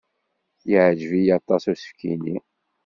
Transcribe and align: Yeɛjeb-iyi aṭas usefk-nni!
Yeɛjeb-iyi 0.69 1.33
aṭas 1.37 1.63
usefk-nni! 1.73 2.37